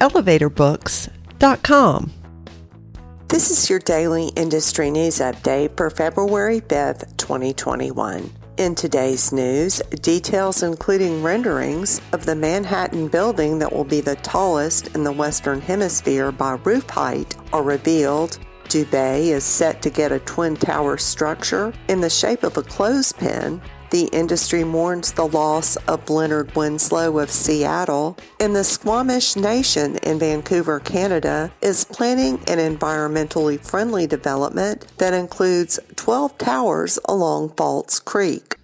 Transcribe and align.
elevatorbooks.com. 0.00 2.12
This 3.28 3.50
is 3.50 3.68
your 3.68 3.80
daily 3.80 4.28
industry 4.36 4.90
news 4.90 5.18
update 5.18 5.76
for 5.76 5.90
February 5.90 6.60
5th, 6.60 7.16
2021. 7.16 8.30
In 8.56 8.74
today's 8.74 9.32
news, 9.32 9.82
details 10.00 10.62
including 10.62 11.22
renderings 11.22 12.00
of 12.12 12.24
the 12.24 12.34
Manhattan 12.34 13.08
building 13.08 13.58
that 13.58 13.72
will 13.72 13.84
be 13.84 14.00
the 14.00 14.16
tallest 14.16 14.94
in 14.94 15.04
the 15.04 15.12
Western 15.12 15.60
Hemisphere 15.60 16.32
by 16.32 16.52
roof 16.64 16.88
height 16.88 17.36
are 17.52 17.62
revealed. 17.62 18.38
Dubai 18.68 19.26
is 19.26 19.44
set 19.44 19.82
to 19.82 19.90
get 19.90 20.12
a 20.12 20.20
twin 20.20 20.56
tower 20.56 20.96
structure 20.96 21.74
in 21.88 22.00
the 22.00 22.08
shape 22.08 22.44
of 22.44 22.56
a 22.56 22.62
clothespin 22.62 23.60
the 23.90 24.04
industry 24.06 24.64
mourns 24.64 25.12
the 25.12 25.26
loss 25.26 25.76
of 25.88 26.10
Leonard 26.10 26.54
Winslow 26.54 27.18
of 27.18 27.30
Seattle, 27.30 28.16
and 28.40 28.54
the 28.54 28.64
Squamish 28.64 29.36
Nation 29.36 29.96
in 29.98 30.18
Vancouver, 30.18 30.80
Canada, 30.80 31.52
is 31.62 31.84
planning 31.84 32.40
an 32.48 32.58
environmentally 32.58 33.58
friendly 33.60 34.06
development 34.06 34.86
that 34.98 35.14
includes 35.14 35.78
12 35.96 36.36
towers 36.38 36.98
along 37.06 37.50
False 37.50 38.00
Creek 38.00 38.55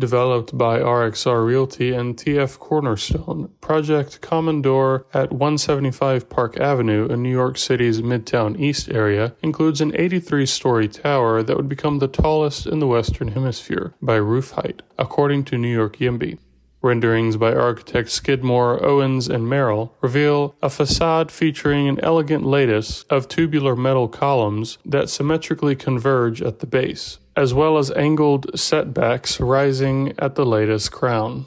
developed 0.00 0.58
by 0.58 0.80
RXR 0.80 1.46
Realty 1.46 1.92
and 1.92 2.16
TF 2.16 2.58
Cornerstone. 2.58 3.52
Project 3.60 4.20
Commodore 4.20 5.06
at 5.14 5.30
175 5.30 6.28
Park 6.28 6.58
Avenue 6.58 7.06
in 7.06 7.22
New 7.22 7.30
York 7.30 7.56
City's 7.56 8.02
Midtown 8.02 8.58
East 8.58 8.90
area 8.90 9.34
includes 9.42 9.80
an 9.80 9.94
83 9.94 10.46
story 10.46 10.88
tower 10.88 11.42
that 11.42 11.56
would 11.56 11.68
become 11.68 12.00
the 12.00 12.08
tallest 12.08 12.66
in 12.66 12.80
the 12.80 12.88
Western 12.88 13.28
Hemisphere 13.28 13.94
by 14.02 14.16
roof 14.16 14.50
height, 14.52 14.82
according 14.98 15.44
to 15.44 15.58
New 15.58 15.72
York 15.72 15.98
YIMBY. 15.98 16.38
Renderings 16.82 17.36
by 17.36 17.52
architects 17.52 18.14
Skidmore, 18.14 18.82
Owings, 18.84 19.28
and 19.28 19.48
Merrill 19.48 19.94
reveal 20.00 20.54
a 20.62 20.70
facade 20.70 21.30
featuring 21.30 21.88
an 21.88 22.00
elegant 22.02 22.44
lattice 22.44 23.04
of 23.10 23.28
tubular 23.28 23.76
metal 23.76 24.08
columns 24.08 24.78
that 24.84 25.10
symmetrically 25.10 25.76
converge 25.76 26.40
at 26.40 26.60
the 26.60 26.66
base 26.66 27.18
as 27.36 27.54
well 27.54 27.78
as 27.78 27.90
angled 27.92 28.58
setbacks 28.58 29.40
rising 29.40 30.12
at 30.18 30.34
the 30.34 30.44
lattice 30.44 30.88
crown. 30.88 31.46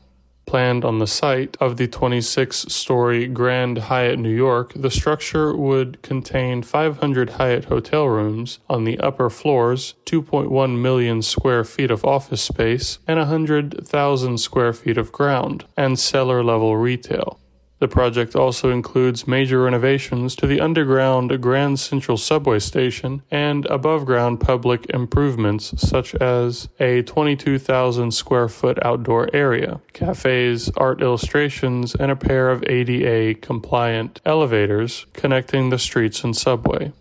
Planned 0.53 0.85
on 0.85 0.99
the 0.99 1.07
site 1.07 1.57
of 1.59 1.77
the 1.77 1.87
26 1.87 2.71
story 2.71 3.25
Grand 3.25 3.79
Hyatt 3.89 4.19
New 4.19 4.29
York, 4.29 4.71
the 4.75 4.91
structure 4.91 5.57
would 5.57 5.99
contain 6.03 6.61
500 6.61 7.31
Hyatt 7.31 7.65
hotel 7.65 8.07
rooms 8.07 8.59
on 8.69 8.83
the 8.83 8.99
upper 8.99 9.31
floors, 9.31 9.95
2.1 10.05 10.79
million 10.79 11.23
square 11.23 11.63
feet 11.63 11.89
of 11.89 12.05
office 12.05 12.43
space, 12.43 12.99
and 13.07 13.17
100,000 13.17 14.37
square 14.37 14.73
feet 14.73 14.99
of 14.99 15.11
ground, 15.11 15.65
and 15.75 15.97
cellar 15.97 16.43
level 16.43 16.77
retail. 16.77 17.39
The 17.83 17.89
project 17.89 18.33
also 18.33 18.71
includes 18.71 19.27
major 19.27 19.61
renovations 19.61 20.37
to 20.37 20.47
the 20.47 20.61
underground 20.61 21.41
Grand 21.41 21.81
Central 21.81 22.15
subway 22.15 22.59
station 22.59 23.23
and 23.29 23.65
above 23.65 24.05
ground 24.05 24.39
public 24.39 24.85
improvements 24.91 25.73
such 25.85 26.15
as 26.15 26.69
a 26.79 27.01
22,000 27.01 28.13
square 28.13 28.47
foot 28.47 28.79
outdoor 28.85 29.29
area, 29.35 29.81
cafes, 29.91 30.71
art 30.77 31.01
illustrations, 31.01 31.93
and 31.93 32.09
a 32.09 32.15
pair 32.15 32.51
of 32.51 32.63
ADA 32.63 33.37
compliant 33.41 34.21
elevators 34.23 35.05
connecting 35.11 35.69
the 35.69 35.77
streets 35.77 36.23
and 36.23 36.37
subway. 36.37 36.93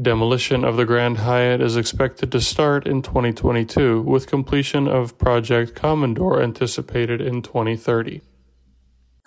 Demolition 0.00 0.64
of 0.64 0.78
the 0.78 0.86
Grand 0.86 1.18
Hyatt 1.18 1.60
is 1.60 1.76
expected 1.76 2.32
to 2.32 2.40
start 2.40 2.86
in 2.86 3.02
2022, 3.02 4.00
with 4.00 4.26
completion 4.26 4.88
of 4.88 5.18
Project 5.18 5.74
Commodore 5.74 6.40
anticipated 6.40 7.20
in 7.20 7.42
2030. 7.42 8.22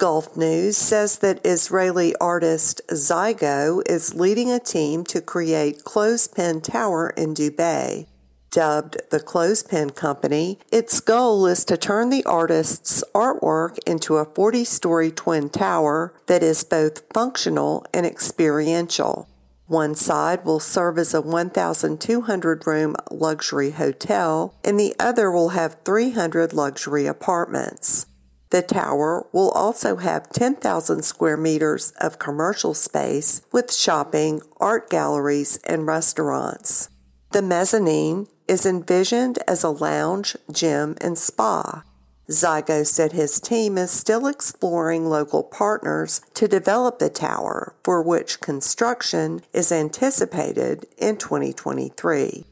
Gulf 0.04 0.36
News 0.36 0.76
says 0.76 1.20
that 1.20 1.40
Israeli 1.46 2.14
artist 2.18 2.82
Zygo 2.90 3.82
is 3.90 4.14
leading 4.14 4.52
a 4.52 4.60
team 4.60 5.06
to 5.06 5.22
create 5.22 5.86
Clothespin 5.86 6.60
Tower 6.60 7.12
in 7.12 7.34
Dubai. 7.34 8.08
Dubbed 8.52 8.98
the 9.12 9.22
Clothespin 9.22 9.92
Company, 9.92 10.60
its 10.74 11.00
goal 11.00 11.46
is 11.46 11.64
to 11.64 11.78
turn 11.78 12.10
the 12.10 12.26
artist's 12.26 13.02
artwork 13.16 13.78
into 13.88 14.18
a 14.18 14.26
40 14.26 14.66
story 14.66 15.10
twin 15.10 15.50
tower 15.50 16.14
that 16.28 16.44
is 16.44 16.66
both 16.66 17.04
functional 17.14 17.86
and 17.94 18.06
experiential. 18.06 19.30
One 19.68 19.96
side 19.96 20.44
will 20.44 20.60
serve 20.60 20.98
as 20.98 21.14
a 21.14 21.22
1,200 21.22 22.68
room 22.68 22.98
luxury 23.10 23.72
hotel, 23.72 24.54
and 24.66 24.78
the 24.78 24.94
other 25.00 25.32
will 25.32 25.50
have 25.56 25.78
300 25.86 26.52
luxury 26.52 27.06
apartments. 27.06 28.08
The 28.54 28.62
tower 28.62 29.26
will 29.32 29.50
also 29.50 29.96
have 29.96 30.30
10,000 30.30 31.02
square 31.04 31.38
meters 31.38 31.92
of 32.00 32.20
commercial 32.20 32.76
space 32.76 33.42
with 33.52 33.74
shopping, 33.74 34.44
art 34.58 34.92
galleries, 34.92 35.58
and 35.64 35.88
restaurants. 35.88 36.88
The 37.32 37.42
mezzanine 37.42 38.28
is 38.48 38.68
envisioned 38.68 39.40
as 39.48 39.64
a 39.64 39.70
lounge, 39.70 40.38
gym, 40.52 40.96
and 41.02 41.18
spa. 41.18 41.82
Zygo 42.30 42.86
said 42.86 43.14
his 43.14 43.40
team 43.40 43.76
is 43.76 43.90
still 43.90 44.28
exploring 44.28 45.10
local 45.10 45.42
partners 45.42 46.22
to 46.36 46.48
develop 46.48 47.00
the 47.00 47.10
tower, 47.10 47.76
for 47.84 48.04
which 48.04 48.40
construction 48.40 49.42
is 49.52 49.72
anticipated 49.72 50.86
in 51.00 51.18
2023. 51.18 52.46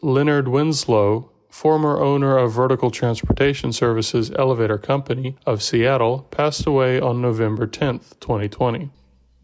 Leonard 0.00 0.48
Winslow, 0.48 1.30
former 1.54 2.02
owner 2.02 2.36
of 2.36 2.52
Vertical 2.52 2.90
Transportation 2.90 3.72
Services 3.72 4.32
Elevator 4.32 4.76
Company 4.76 5.36
of 5.46 5.62
Seattle, 5.62 6.26
passed 6.32 6.66
away 6.66 7.00
on 7.00 7.22
November 7.22 7.64
10, 7.68 8.00
2020. 8.18 8.90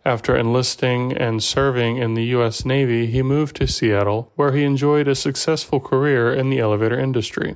After 0.05 0.37
enlisting 0.37 1.17
and 1.17 1.41
serving 1.41 1.99
in 1.99 2.15
the 2.15 2.25
U.S. 2.37 2.65
Navy, 2.65 3.07
he 3.07 3.23
moved 3.23 3.55
to 3.57 3.69
Seattle, 3.69 4.33
where 4.35 4.51
he 4.51 4.65
enjoyed 4.65 5.07
a 5.07 5.15
successful 5.15 5.79
career 5.79 6.35
in 6.35 6.51
the 6.51 6.59
elevator 6.59 6.99
industry. 6.99 7.51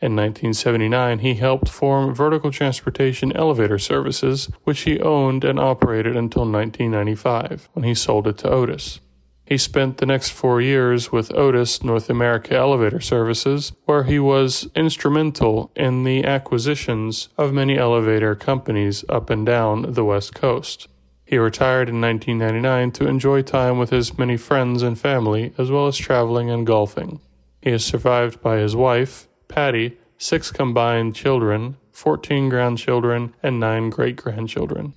In 0.00 0.16
1979, 0.16 1.18
he 1.18 1.34
helped 1.34 1.68
form 1.68 2.14
Vertical 2.14 2.50
Transportation 2.50 3.30
Elevator 3.36 3.78
Services, 3.78 4.48
which 4.64 4.80
he 4.80 4.98
owned 5.00 5.44
and 5.44 5.60
operated 5.60 6.16
until 6.16 6.50
1995, 6.50 7.68
when 7.74 7.84
he 7.84 7.94
sold 7.94 8.26
it 8.26 8.38
to 8.38 8.48
Otis. 8.48 9.00
He 9.48 9.56
spent 9.56 9.96
the 9.96 10.04
next 10.04 10.28
four 10.28 10.60
years 10.60 11.10
with 11.10 11.34
Otis 11.34 11.82
North 11.82 12.10
America 12.10 12.54
Elevator 12.54 13.00
Services, 13.00 13.72
where 13.86 14.02
he 14.04 14.18
was 14.18 14.68
instrumental 14.74 15.72
in 15.74 16.04
the 16.04 16.22
acquisitions 16.22 17.30
of 17.38 17.54
many 17.54 17.78
elevator 17.78 18.34
companies 18.34 19.06
up 19.08 19.30
and 19.30 19.46
down 19.46 19.94
the 19.94 20.04
West 20.04 20.34
Coast. 20.34 20.88
He 21.24 21.38
retired 21.38 21.88
in 21.88 21.98
1999 21.98 22.90
to 22.92 23.08
enjoy 23.08 23.40
time 23.40 23.78
with 23.78 23.88
his 23.88 24.18
many 24.18 24.36
friends 24.36 24.82
and 24.82 25.00
family, 25.00 25.54
as 25.56 25.70
well 25.70 25.86
as 25.86 25.96
traveling 25.96 26.50
and 26.50 26.66
golfing. 26.66 27.18
He 27.62 27.70
is 27.70 27.82
survived 27.82 28.42
by 28.42 28.58
his 28.58 28.76
wife, 28.76 29.28
Patty, 29.48 29.96
six 30.18 30.50
combined 30.52 31.14
children, 31.14 31.78
14 31.92 32.50
grandchildren, 32.50 33.34
and 33.42 33.58
nine 33.58 33.88
great 33.88 34.16
grandchildren. 34.16 34.92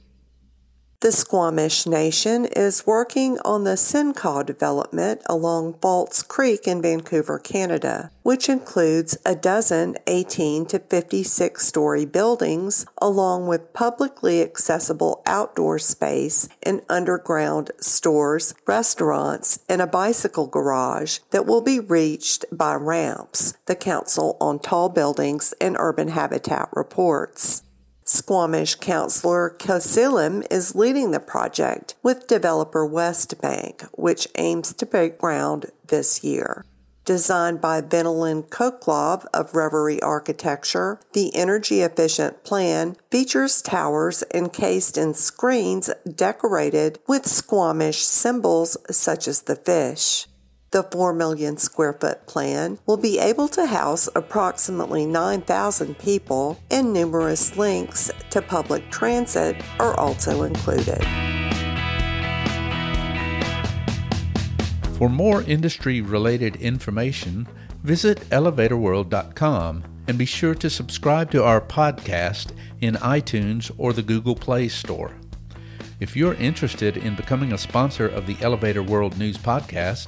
The 1.02 1.12
Squamish 1.12 1.88
Nation 1.88 2.46
is 2.46 2.86
working 2.86 3.40
on 3.44 3.64
the 3.64 3.76
Simcoe 3.76 4.44
development 4.44 5.24
along 5.26 5.80
False 5.82 6.22
Creek 6.22 6.68
in 6.68 6.80
Vancouver, 6.80 7.40
Canada, 7.40 8.12
which 8.22 8.48
includes 8.48 9.18
a 9.26 9.34
dozen 9.34 9.98
18 10.06 10.68
to 10.68 10.78
56 10.78 11.66
story 11.66 12.06
buildings 12.06 12.86
along 13.02 13.48
with 13.48 13.74
publicly 13.74 14.44
accessible 14.44 15.24
outdoor 15.26 15.80
space 15.80 16.48
and 16.62 16.84
underground 16.88 17.72
stores, 17.80 18.53
restaurants, 18.68 19.58
and 19.68 19.82
a 19.82 19.88
bicycle 19.88 20.46
garage 20.46 21.18
that 21.32 21.48
will 21.48 21.62
be 21.62 21.80
reached 21.80 22.46
by 22.52 22.76
ramps, 22.76 23.56
the 23.66 23.76
Council 23.76 24.38
on 24.40 24.59
Tall 24.59 24.88
Buildings 24.88 25.56
and 25.59 25.76
Urban 25.80 26.09
Habitat 26.09 26.70
reports. 26.74 27.64
Squamish 28.03 28.76
Councillor 28.76 29.56
Khelsilem 29.58 30.46
is 30.50 30.76
leading 30.76 31.12
the 31.12 31.20
project 31.20 31.96
with 32.02 32.28
developer 32.28 32.88
Westbank, 32.88 33.88
which 33.94 34.28
aims 34.36 34.74
to 34.74 34.86
break 34.86 35.18
ground 35.18 35.68
this 35.88 36.24
year. 36.24 36.66
Designed 37.03 37.62
by 37.62 37.82
Venelin 37.82 38.44
Kokalov 38.44 39.26
of 39.34 39.56
Revery 39.56 40.02
Architecture, 40.02 41.00
the 41.14 41.36
energy 41.36 41.82
efficient 41.82 42.44
plan 42.44 42.96
features 43.09 43.62
towers 43.62 44.24
encased 44.34 44.98
in 44.98 45.16
screens 45.16 45.90
decorated 46.16 47.00
with 47.08 47.26
Squamish 47.26 48.03
symbols 48.03 48.78
such 48.92 49.28
as 49.28 49.42
the 49.42 49.56
fish. 49.56 50.28
The 50.72 50.84
4 50.84 51.12
million 51.12 51.58
square 51.58 51.91
foot 51.91 52.26
plan 52.28 52.79
will 52.85 52.96
be 52.96 53.20
able 53.20 53.50
to 53.50 53.66
house 53.66 54.08
approximately 54.16 55.06
9,000 55.06 56.00
people, 56.00 56.58
and 56.72 56.94
numerous 56.94 57.58
links 57.58 58.09
to 58.29 58.41
public 58.41 58.90
transit 58.90 59.62
are 59.82 59.94
also 60.00 60.44
included. 60.44 61.03
For 64.94 65.09
more 65.09 65.41
industry 65.41 66.00
related 66.00 66.56
information, 66.56 67.50
visit 67.84 68.22
elevatorworld.com 68.29 69.84
and 70.08 70.17
be 70.17 70.26
sure 70.26 70.56
to 70.56 70.70
subscribe 70.70 71.32
to 71.32 71.44
our 71.44 71.59
podcast 71.59 72.53
in 72.79 72.96
iTunes 72.96 73.70
or 73.78 73.91
the 73.91 74.03
Google 74.03 74.35
Play 74.35 74.70
Store. 74.70 75.12
If 76.00 76.16
you're 76.16 76.35
interested 76.35 76.96
in 76.96 77.16
becoming 77.16 77.52
a 77.52 77.58
sponsor 77.58 78.08
of 78.08 78.26
the 78.26 78.38
Elevator 78.41 78.82
World 78.82 79.20
News 79.20 79.38
Podcast, 79.38 80.08